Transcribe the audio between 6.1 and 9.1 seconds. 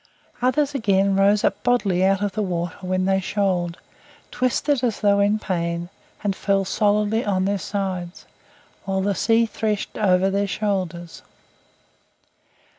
and fell solidly on their sides, while